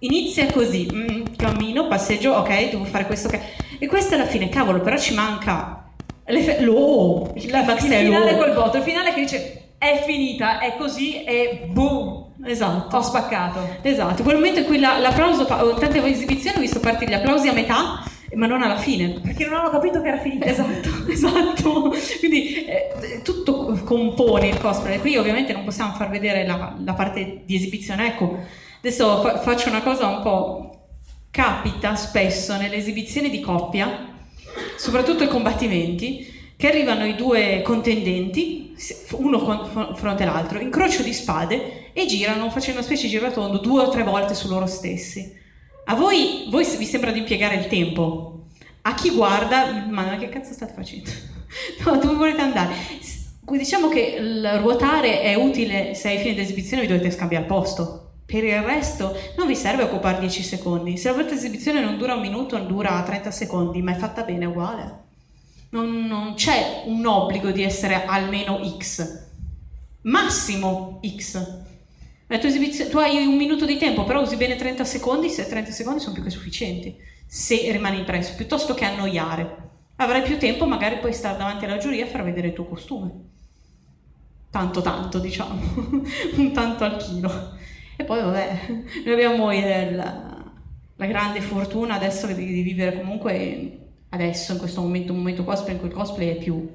[0.01, 3.41] inizia così, mm, cammino, passeggio, ok, devo fare questo, ok.
[3.79, 5.89] E questa è la fine, cavolo, però ci manca...
[6.27, 8.39] l'efe- L'o, il il climax è finale l'o.
[8.39, 12.97] col voto, il finale che dice è finita, è così e boom, Esatto.
[12.97, 13.77] ho spaccato.
[13.83, 17.49] Esatto, quel momento in cui la- l'applauso, ho tante esibizioni ho visto partire gli applausi
[17.49, 18.03] a metà,
[18.35, 19.21] ma non alla fine.
[19.21, 20.47] Perché non hanno capito che era finita.
[20.47, 21.95] Esatto, esatto.
[22.19, 24.99] Quindi eh, tutto compone il cosplay.
[24.99, 28.09] Qui ovviamente non possiamo far vedere la, la parte di esibizione.
[28.09, 28.39] Ecco,
[28.79, 30.67] adesso fa- faccio una cosa un po'...
[31.31, 34.07] Capita spesso nelle esibizioni di coppia,
[34.77, 36.31] soprattutto i combattimenti,
[36.63, 38.77] che arrivano i due contendenti,
[39.15, 43.89] uno fronte all'altro, incrocio di spade e girano facendo una specie di giratondo due o
[43.89, 45.37] tre volte su loro stessi.
[45.87, 48.45] A voi, voi vi sembra di impiegare il tempo.
[48.83, 51.11] A chi guarda, ma che cazzo state facendo?
[51.85, 52.73] No, dove volete andare?
[53.41, 58.13] Diciamo che il ruotare è utile se ai fini d'esibizione vi dovete scambiare posto.
[58.25, 60.97] Per il resto non vi serve occupare 10 secondi.
[60.97, 64.45] Se la vostra esibizione non dura un minuto, dura 30 secondi, ma è fatta bene
[64.45, 65.02] uguale.
[65.73, 69.27] Non, non c'è un obbligo di essere almeno X.
[70.03, 71.61] Massimo X.
[72.27, 76.01] Esibizione- tu hai un minuto di tempo, però usi bene 30 secondi, se 30 secondi
[76.01, 76.95] sono più che sufficienti,
[77.27, 79.71] se rimani impresso, piuttosto che annoiare.
[79.97, 83.11] Avrai più tempo, magari puoi stare davanti alla giuria e far vedere il tuo costume.
[84.51, 85.59] Tanto tanto, diciamo,
[86.37, 87.57] un tanto al chilo.
[87.97, 88.61] E poi vabbè,
[89.05, 90.43] noi abbiamo il- la,
[90.97, 93.79] la grande fortuna adesso di, di vivere comunque
[94.13, 96.71] adesso in questo momento, un momento cosplay in cui il cosplay è più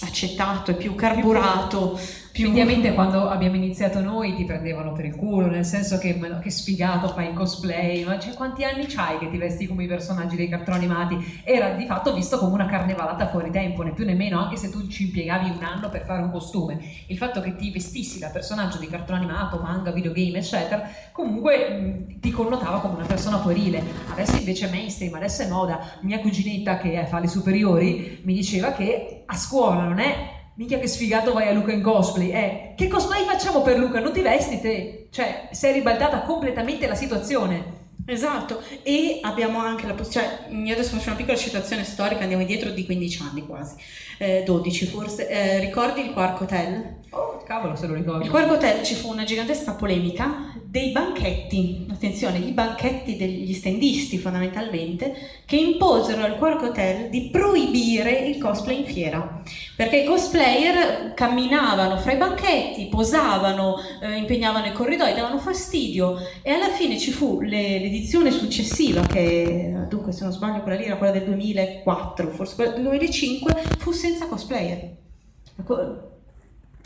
[0.00, 5.48] accettato, è più carburato, più Ovviamente quando abbiamo iniziato noi ti prendevano per il culo,
[5.48, 9.36] nel senso che, che sfigato fai il cosplay, ma cioè, quanti anni c'hai che ti
[9.36, 11.42] vesti come i personaggi dei cartoni animati?
[11.44, 14.70] Era di fatto visto come una carnevalata fuori tempo, né più né meno, anche se
[14.70, 16.80] tu ci impiegavi un anno per fare un costume.
[17.08, 22.20] Il fatto che ti vestissi da personaggio di cartone animato, manga, videogame, eccetera, comunque mh,
[22.20, 23.82] ti connotava come una persona puerile.
[24.10, 25.80] Adesso invece è mainstream, adesso è moda.
[26.00, 30.86] Mia cuginetta che fa le superiori mi diceva che a scuola non è Minchia che
[30.86, 34.00] sfigato vai a Luca in cosplay, eh, che cosplay facciamo per Luca?
[34.00, 35.08] Non ti vesti te?
[35.10, 37.80] Cioè, sei ribaltata completamente la situazione.
[38.04, 42.42] Esatto, e abbiamo anche la possibilità, cioè, io adesso faccio una piccola citazione storica, andiamo
[42.42, 43.76] indietro di 15 anni quasi,
[44.18, 46.96] eh, 12 forse, Eh, ricordi il Quark Hotel?
[47.14, 48.24] Oh, cavolo se lo ricordo.
[48.24, 54.16] Il Quark Hotel ci fu una gigantesca polemica dei banchetti, attenzione, i banchetti degli stendisti
[54.16, 59.42] fondamentalmente, che imposero al Quark Hotel di proibire il cosplay in fiera,
[59.76, 66.50] perché i cosplayer camminavano fra i banchetti, posavano, eh, impegnavano i corridoi, davano fastidio e
[66.50, 70.96] alla fine ci fu le- l'edizione successiva che, dunque se non sbaglio quella lì era
[70.96, 74.96] quella del 2004, forse quella del 2005, fu senza cosplayer.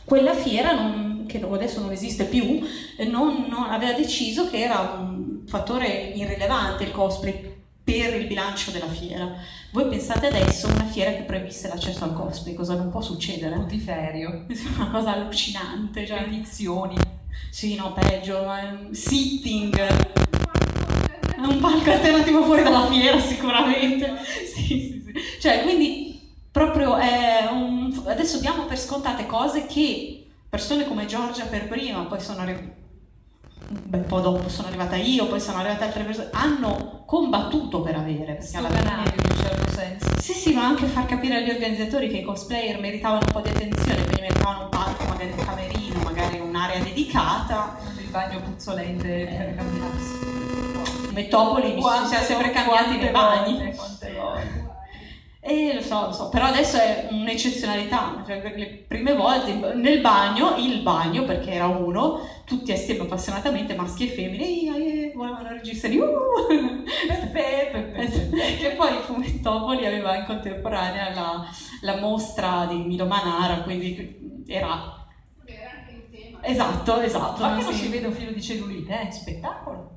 [0.06, 2.64] Quella fiera, non- che adesso non esiste più,
[2.96, 8.70] eh, non, non- aveva deciso che era un fattore irrilevante il cosplay per il bilancio
[8.70, 9.34] della fiera.
[9.72, 13.56] Voi pensate adesso a una fiera che proibisse l'accesso al cosplay, cosa non può succedere?
[13.56, 14.46] Putiferio.
[14.48, 16.96] È una cosa allucinante, cioè, Edizioni.
[17.50, 18.44] sì, no, peggio,
[18.92, 19.76] sitting.
[19.76, 24.14] È un palco alternativo fuori dalla fiera, sicuramente.
[24.56, 25.12] Sì, sì, sì.
[25.40, 26.18] Cioè, quindi
[26.50, 27.85] proprio è un...
[28.10, 32.84] adesso diamo per scontate cose che persone come Giorgia per prima, poi sono arri-
[33.68, 37.96] un bel po' dopo sono arrivata io, poi sono arrivate altre persone, hanno combattuto per
[37.96, 38.90] avere, perché alla fine...
[38.90, 40.20] in un certo senso.
[40.20, 43.48] Sì, sì, ma anche far capire agli organizzatori che i cosplayer meritavano un po' di
[43.48, 47.76] attenzione, quindi meritavano un palco, magari un camerino, magari un'area dedicata.
[47.98, 51.12] Il bagno puzzolente per cambiarsi.
[51.12, 53.56] Mettopoli ci siamo sempre cambiati nei bagni.
[53.56, 54.65] volte, quante volte.
[55.48, 60.00] Eh, lo so, lo so, però adesso è un'eccezionalità, cioè per le prime volte nel
[60.00, 65.50] bagno, il bagno, perché era uno, tutti assieme appassionatamente, maschi e femmine, e, e, volevano
[65.50, 66.82] registrare, uh!
[68.58, 71.46] che poi Fumettopoli aveva in contemporanea la,
[71.82, 75.06] la mostra di Milo Manara, quindi era...
[76.40, 77.42] Esatto, esatto.
[77.42, 79.12] Ma che non si vede un filo di cellulite, eh?
[79.12, 79.95] Spettacolo.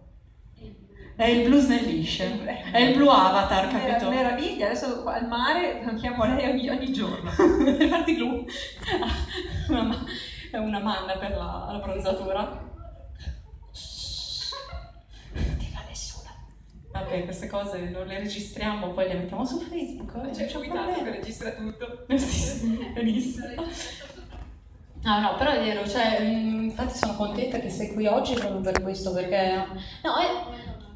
[1.20, 4.10] È il blu snellisce, è il blu avatar, capito?
[4.10, 7.30] Mer- meraviglia, adesso al mare lo chiamo lei ogni, ogni giorno.
[7.36, 8.46] per farti blu.
[9.68, 10.06] Una
[10.50, 12.68] È una manna per la, la bronzatura.
[16.92, 20.14] Vabbè, queste cose non le registriamo, poi le mettiamo su Facebook.
[20.26, 21.04] eh, C'è non un problema.
[21.04, 22.06] che registra tutto.
[22.16, 22.18] Sì,
[22.58, 23.46] sì, benissimo.
[25.04, 28.82] No, no, però è vero, cioè, infatti sono contenta che sei qui oggi proprio per
[28.82, 29.66] questo, perché...
[30.04, 30.88] No, è...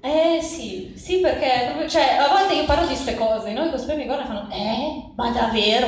[0.00, 3.96] Eh sì, sì perché proprio, cioè, a volte io parlo di queste cose, noi cosplay
[3.96, 5.12] mi guardano e fanno Eh?
[5.16, 5.86] Ma davvero?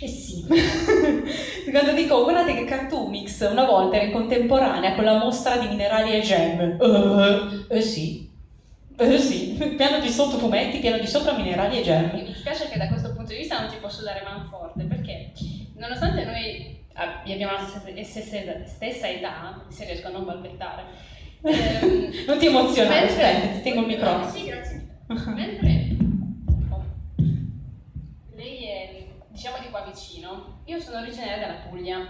[0.00, 0.44] Eh sì.
[1.70, 6.12] Quando dico guardate che Cartoomix una volta era in contemporanea con la mostra di minerali
[6.12, 6.76] e gem.
[6.80, 8.26] Eh, eh sì.
[9.00, 12.10] Eh sì, piano di sotto fumetti, piano di sopra minerali e gem.
[12.12, 15.32] Mi dispiace che da questo punto di vista non ti posso dare manforte perché
[15.76, 17.64] nonostante noi ab- abbiamo la
[18.02, 20.82] stessa- stessa età, se riesco a non balbettare,
[21.42, 24.30] ehm, Non ti emozionare, mentre- aspetta, ti tengo il microfono.
[24.30, 24.86] Sì, grazie.
[25.06, 25.96] Mentre
[26.70, 26.84] oh,
[28.34, 32.06] lei è diciamo di qua vicino, io sono originaria della Puglia.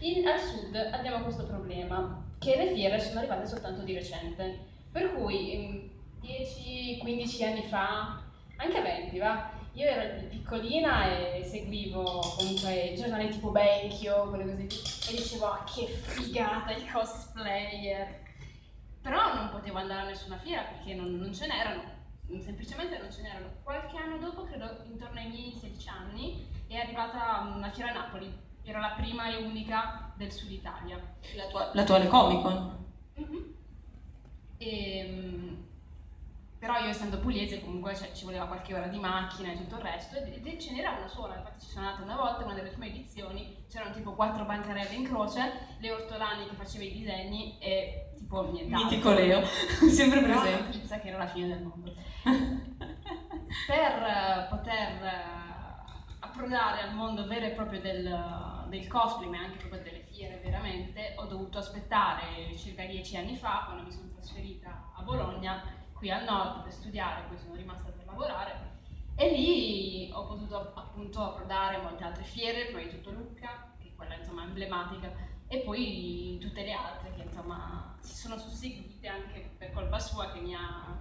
[0.00, 4.58] In- al sud abbiamo questo problema che le fiere sono arrivate soltanto di recente,
[4.90, 5.90] per cui ehm,
[6.22, 8.22] 10-15 anni fa,
[8.56, 12.02] anche 20 va, io ero piccolina e seguivo
[12.38, 18.22] comunque i giornali tipo Benchio, quelle cose lì, e dicevo "Ah, che figata il cosplayer.
[19.04, 21.82] Però non potevo andare a nessuna fiera perché non, non ce n'erano,
[22.40, 23.50] semplicemente non ce n'erano.
[23.62, 28.34] Qualche anno dopo, credo intorno ai miei 16 anni, è arrivata una fiera a Napoli,
[28.62, 30.98] era la prima e unica del sud Italia.
[31.74, 32.86] L'attuale Comic Con.
[33.16, 33.54] Mhm.
[34.56, 35.66] Ehm,
[36.64, 39.82] però io essendo pugliese comunque cioè, ci voleva qualche ora di macchina e tutto il
[39.82, 42.70] resto ed, ed ce n'era una sola, infatti ci sono andata una volta, una delle
[42.70, 48.12] prime edizioni, c'erano tipo quattro bancarelle in croce, le ortolani che faceva i disegni e
[48.16, 48.88] tipo nient'altro.
[48.88, 49.44] Mitico Leo,
[49.92, 50.62] sempre Però presente.
[50.62, 51.92] una pizza che era la fine del mondo.
[53.66, 55.24] per eh, poter eh,
[56.20, 61.12] approdare al mondo vero e proprio del, del cosplay, ma anche proprio delle fiere veramente,
[61.16, 66.24] ho dovuto aspettare circa dieci anni fa, quando mi sono trasferita a Bologna, qui al
[66.24, 68.72] nord per studiare, poi sono rimasta per lavorare.
[69.16, 74.16] E lì ho potuto appunto approdare molte altre fiere, di tutto Lucca, che è quella
[74.16, 75.10] insomma emblematica,
[75.46, 80.40] e poi tutte le altre che insomma si sono susseguite anche per colpa sua che
[80.40, 80.98] mi ha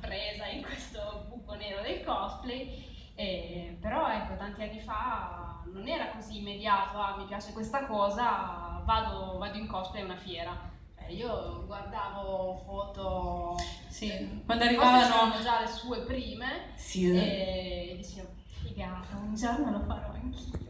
[0.00, 2.94] presa in questo buco nero del cosplay.
[3.14, 8.82] Eh, però ecco, tanti anni fa non era così immediato, ah, mi piace questa cosa,
[8.84, 10.74] vado, vado in cosplay a una fiera.
[11.08, 13.56] Eh, io guardavo foto,
[13.88, 17.10] Sì, eh, quando arrivavano- già le sue prime Sì.
[17.16, 18.28] e dicevo,
[18.62, 20.64] figata, un giorno lo farò anch'io.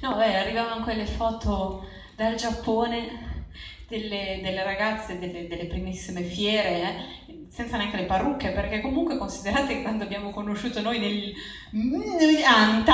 [0.00, 3.44] No, beh, arrivavano quelle foto dal Giappone
[3.86, 6.82] delle, delle ragazze delle, delle primissime fiere,
[7.26, 11.32] eh, senza neanche le parrucche, perché comunque considerate che quando abbiamo conosciuto noi nel
[11.72, 12.92] 90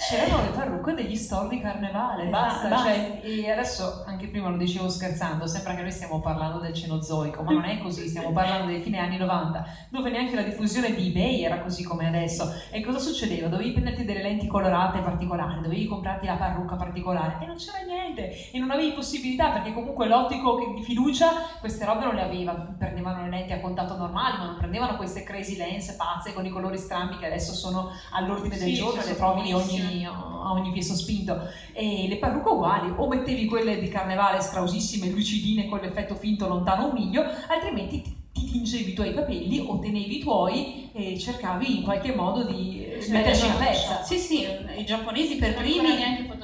[0.00, 2.68] C'erano le parrucche degli store di carnevale, basta.
[2.68, 2.88] basta.
[2.88, 7.42] cioè, e adesso, anche prima lo dicevo scherzando, sembra che noi stiamo parlando del Cenozoico,
[7.42, 11.08] ma non è così, stiamo parlando dei fine anni 90, dove neanche la diffusione di
[11.08, 12.50] eBay era così come adesso.
[12.70, 13.48] E cosa succedeva?
[13.48, 18.50] Dovevi prenderti delle lenti colorate particolari, dovevi comprarti la parrucca particolare e non c'era niente
[18.50, 21.28] e non avevi possibilità perché comunque l'ottico di fiducia
[21.60, 25.22] queste robe non le aveva, prendevano le lenti a contatto normali, ma non prendevano queste
[25.22, 29.16] crazy lens pazze con i colori strambi che adesso sono all'ordine del Sì, giorno le
[29.16, 31.38] trovi ogni, a ogni piè sospinto.
[31.72, 36.86] E le parrucche uguali, o mettevi quelle di carnevale strausissime, lucidine con l'effetto finto lontano
[36.86, 41.78] un miglio, altrimenti ti, ti tingevi i tuoi capelli o tenevi i tuoi e cercavi
[41.78, 44.02] in qualche modo di metterci una pezza.
[44.02, 44.46] Sì, sì,
[44.76, 46.38] i giapponesi per primi...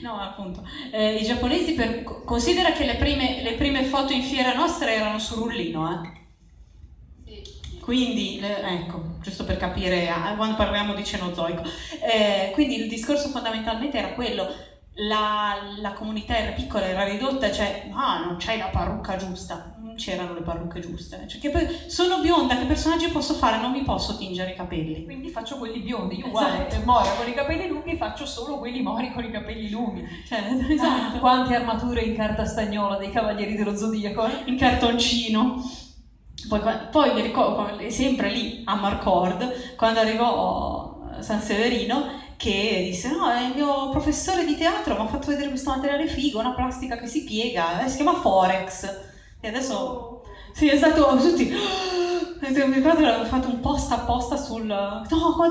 [0.00, 0.66] No, appunto.
[0.90, 2.04] Eh, I giapponesi per...
[2.24, 6.16] Considera che le prime, le prime foto in fiera nostre erano su rullino, eh.
[7.80, 11.62] Quindi, ecco, giusto per capire ah, quando parliamo di Cenozoico.
[12.02, 14.46] Eh, quindi il discorso fondamentalmente era quello.
[15.00, 19.74] La, la comunità era piccola, era ridotta, cioè, ah, non c'hai la parrucca giusta.
[19.80, 21.24] Non c'erano le parrucche giuste.
[21.28, 23.60] Cioè, che poi sono bionda, che personaggi posso fare?
[23.60, 25.04] Non mi posso tingere i capelli.
[25.04, 26.84] Quindi faccio quelli biondi, io uguale, esatto.
[26.84, 30.04] Mora con i capelli lunghi, faccio solo quelli mori con i capelli lunghi.
[30.26, 31.16] Cioè, esatto.
[31.16, 34.28] Ah, quante armature in carta stagnola dei Cavalieri dello Zodiaco.
[34.46, 35.62] In cartoncino.
[36.48, 43.10] Poi, poi mi ricordo, sempre lì a Marcord, quando arrivò a San Severino, che disse
[43.10, 46.96] no il mio professore di teatro mi ha fatto vedere questo materiale figo una plastica
[46.96, 49.00] che si piega eh, si chiama Forex.
[49.40, 50.22] E adesso
[50.52, 51.52] sì è stato tutti
[52.40, 55.02] mio padre aveva fatto un post apposta sul no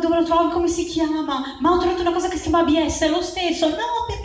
[0.01, 1.57] dove lo trovi come si chiama?
[1.59, 3.67] Ma ho trovato una cosa che si chiama ABS è lo stesso.
[3.67, 3.75] No
[4.07, 4.16] così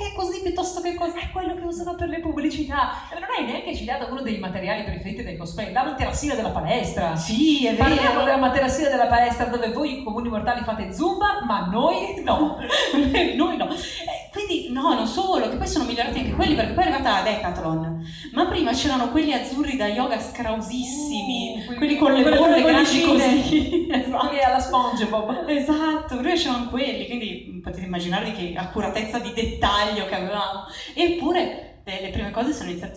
[0.63, 3.09] piuttosto che cosa è quello che usano per le pubblicità.
[3.11, 7.17] E non hai neanche citato uno dei materiali preferiti del cosplay la materassina della palestra.
[7.17, 7.89] Sì è vero.
[7.89, 12.59] Parliamo della materassina della palestra dove voi comuni mortali fate zumba ma noi no.
[13.37, 13.69] Noi no.
[13.69, 17.23] Eh, quindi no non solo che poi sono migliorati anche quelli perché poi è arrivata
[17.23, 18.05] la Decathlon.
[18.33, 22.63] Ma prima c'erano quelli azzurri da yoga scrausissimi uh, quelli, quelli con le bolle le
[22.63, 23.81] grandi così.
[23.93, 24.27] Esatto.
[24.27, 25.49] quelli alla SpongeBob.
[25.49, 30.65] Esatto noi c'erano quelli quindi potete immaginare che accuratezza di dettaglio che avevamo.
[30.95, 32.95] Eppure le, prime cose sono iniziate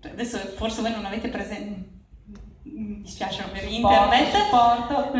[0.00, 1.94] cioè, adesso forse voi non avete presente
[2.62, 4.34] mi dispiace non per internet.
[4.34, 5.10] supporto.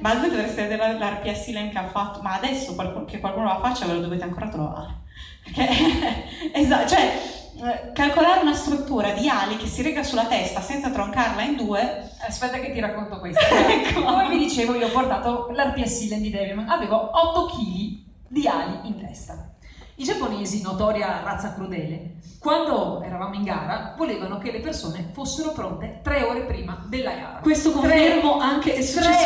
[0.00, 2.74] ma voi dovreste vedere l'RPS che ha fatto ma adesso
[3.06, 5.01] che qualcuno la faccia ve lo dovete ancora trovare
[6.52, 7.32] esatto cioè
[7.64, 12.10] eh, calcolare una struttura di ali che si rega sulla testa senza troncarla in due.
[12.26, 13.40] Aspetta che ti racconto questo.
[13.46, 14.02] ecco.
[14.02, 18.98] Come vi dicevo, io ho portato l'RPS di Devilman, avevo 8 kg di ali in
[18.98, 19.50] testa.
[19.94, 26.00] I giapponesi, notoria razza crudele, quando eravamo in gara volevano che le persone fossero pronte
[26.02, 27.38] tre ore prima della gara.
[27.40, 29.21] Questo confermo tre, anche successivamente.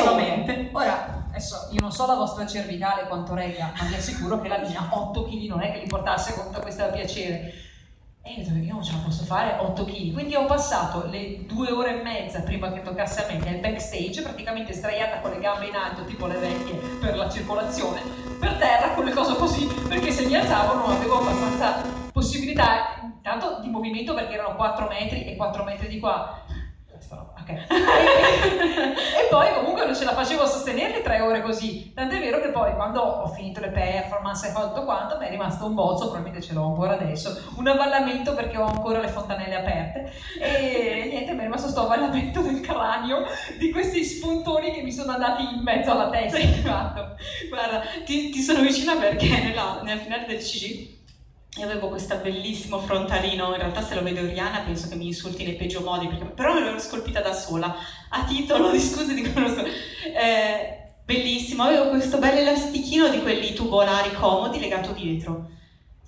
[1.37, 4.89] Adesso io non so la vostra cervicale quanto regga, ma vi assicuro che la mia
[4.89, 7.53] 8 kg non è che li portasse con tutta questa piacere.
[8.23, 11.71] E io io non ce la posso fare 8 kg quindi ho passato le due
[11.71, 15.67] ore e mezza prima che toccasse a me nel backstage praticamente sdraiata con le gambe
[15.67, 18.01] in alto tipo le vecchie per la circolazione
[18.41, 23.61] per terra con le cose così perché se mi alzavo non avevo abbastanza possibilità intanto
[23.61, 26.43] di movimento perché erano 4 metri e 4 metri di qua
[27.47, 27.63] Okay.
[27.71, 31.93] e poi comunque non ce la facevo a sostenerli tre ore così.
[31.95, 35.65] Tant'è vero che poi quando ho finito le performance e fatto quanto, mi è rimasto
[35.65, 40.13] un bozzo, probabilmente ce l'ho ancora adesso, un avvallamento perché ho ancora le fontanelle aperte.
[40.41, 43.25] E niente, mi è rimasto sto avvallamento del cranio
[43.59, 47.15] di questi spuntoni che mi sono andati in mezzo alla testa.
[47.49, 50.96] Guarda, ti, ti, sono vicina perché nella, nella finale del CG
[51.57, 55.43] io avevo questo bellissimo frontalino, in realtà se lo vedo Oriana penso che mi insulti
[55.43, 57.75] nei peggio modi, perché, però me l'ero scolpita da sola,
[58.11, 59.65] a titolo di scuse di conosco.
[59.65, 65.49] Eh, bellissimo, avevo questo bel elastichino di quelli tubolari comodi legato dietro.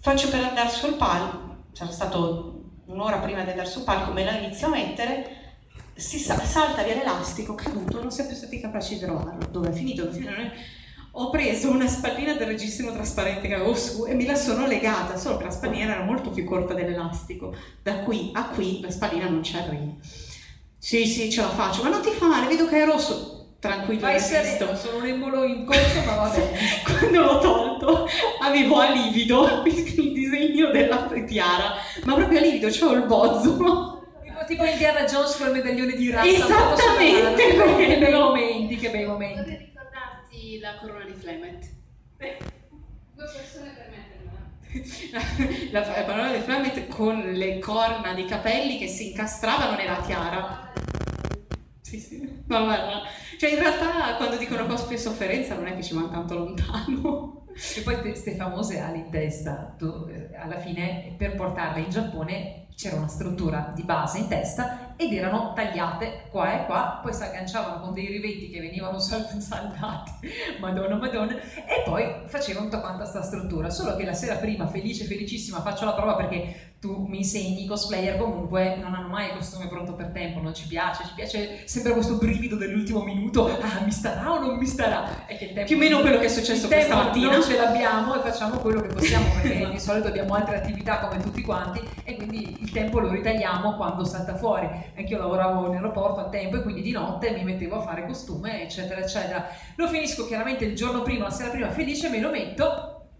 [0.01, 4.37] Faccio per andare sul palco, c'era stato un'ora prima di andare sul palco, me la
[4.37, 5.37] inizio a mettere,
[5.95, 9.47] si salta via l'elastico, caduto, non siamo più stati capaci di trovarlo.
[9.51, 10.05] Dove è finito?
[10.05, 10.77] Dove è finito?
[11.21, 15.17] Ho preso una spallina del registro trasparente che avevo su e me la sono legata,
[15.17, 17.53] solo che la spallina era molto più corta dell'elastico.
[17.83, 19.93] Da qui a qui la spallina non ci arriva.
[20.79, 23.35] Sì, sì, ce la faccio, ma non ti fa male, vedo che è rosso.
[23.59, 26.57] Tranquillo, Vai sereno, sono un embolo in corso, ma va bene.
[26.85, 28.09] Quando l'ho tolto
[28.41, 33.97] avevo a livido il disegno della tiara, ma proprio a livido, c'ho il bozzo
[34.47, 36.29] tipo Indiana Jones con il medaglione di razza.
[36.29, 37.43] Esattamente,
[37.77, 39.68] che bei momenti, che bei momenti
[40.57, 41.69] la corona di Flemet.
[42.17, 42.37] Due
[43.15, 44.37] persone per metterla.
[45.73, 50.73] La, la parola di Flemet con le corna di capelli che si incastravano nella tiara.
[51.81, 52.43] Sì, sì.
[52.47, 53.03] No, guarda.
[53.39, 57.47] Cioè, in realtà, quando dicono cosplay e sofferenza, non è che ci vanno tanto lontano.
[57.77, 62.97] E poi queste famose ali in testa, tu, alla fine, per portarle in Giappone c'era
[62.97, 67.81] una struttura di base in testa ed erano tagliate qua e qua, poi si agganciavano
[67.81, 70.29] con dei rivetti che venivano saldati,
[70.59, 75.05] madonna madonna, e poi facevano tutta quanta sta struttura, solo che la sera prima, felice,
[75.05, 79.37] felicissima, faccio la prova perché tu mi insegni, i cosplayer comunque non hanno mai il
[79.37, 83.81] costume pronto per tempo, non ci piace, ci piace sempre questo brivido dell'ultimo minuto, ah
[83.85, 85.27] mi starà o non mi starà?
[85.27, 87.33] È che il tempo Più o meno quello che è successo questa mattina.
[87.33, 91.21] Non ce l'abbiamo e facciamo quello che possiamo perché di solito abbiamo altre attività come
[91.21, 94.69] tutti quanti e quindi il tempo lo ritagliamo quando salta fuori.
[94.97, 98.63] Anch'io lavoravo in aeroporto a tempo e quindi di notte mi mettevo a fare costume
[98.63, 99.49] eccetera eccetera.
[99.77, 103.11] Lo finisco chiaramente il giorno prima, la sera prima felice, me lo metto,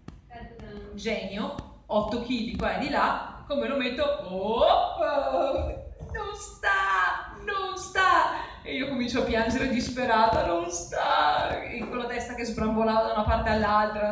[0.93, 5.79] genio, 8 kg qua e di là, come lo metto, oh, oh,
[6.13, 8.47] non sta, non sta.
[8.61, 11.57] E io comincio a piangere disperata, non sta,
[11.87, 14.09] con la testa che sbrambolava da una parte all'altra.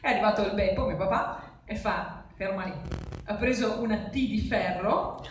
[0.00, 2.72] È arrivato il Beppo, mio papà, e fa, ferma lì.
[3.26, 5.22] Ha preso una T di ferro,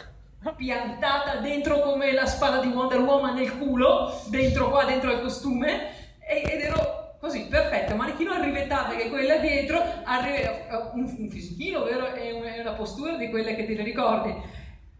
[0.56, 5.92] piantata dentro come la spada di Wonder Woman nel culo, dentro qua, dentro al costume,
[6.20, 10.48] ed ero così, perfetto, manichino arrivettata che quella dietro, arri-
[10.94, 12.14] un, un fisichino, vero?
[12.14, 14.34] E una postura di quelle che te le ricordi.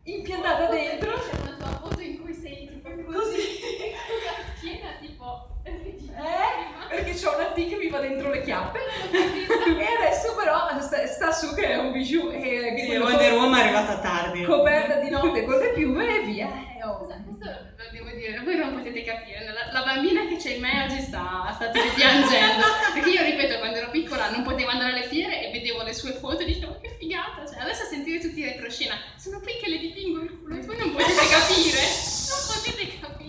[0.04, 1.12] Impiantata dentro.
[1.12, 3.38] C'è una tua foto in cui sei tipo così,
[4.08, 5.49] con la schiena tipo...
[5.64, 6.88] Eh?
[6.90, 8.80] Perché c'ho una T che mi va dentro le chiappe
[9.12, 13.64] e adesso però sta, sta su che è un bijou e Sì, Wonder Woman è
[13.64, 14.44] arrivata tardi.
[14.44, 16.48] coperta di notte con le piume e via.
[16.48, 16.98] Eh, oh.
[16.98, 17.46] Questo
[17.78, 21.00] lo devo dire, voi non potete capire, la, la bambina che c'è in me oggi
[21.02, 25.52] sta, sta piangendo, perché io ripeto, quando ero piccola non potevo andare alle fiere e
[25.52, 28.96] vedevo le sue foto e dicevo che figata, cioè adesso a sentire tutti i retroscena,
[29.16, 31.80] sono qui che le dipingo il culo e voi non potete capire,
[32.28, 33.29] non potete capire.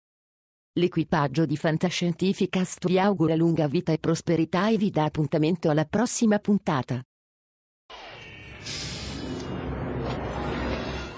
[0.75, 6.39] L'equipaggio di Fantascientificast vi augura lunga vita e prosperità e vi dà appuntamento alla prossima
[6.39, 7.03] puntata.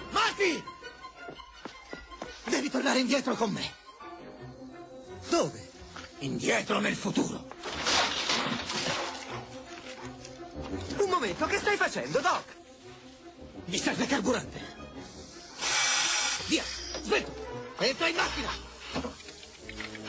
[0.10, 0.64] Marty!
[2.46, 3.62] Devi tornare indietro con me.
[5.30, 5.70] Dove?
[6.20, 7.48] Indietro nel futuro.
[10.98, 12.56] Un momento, che stai facendo, Doc?
[13.66, 14.60] Mi serve carburante.
[16.48, 17.36] Via, svelto.
[17.78, 19.23] Entra in macchina.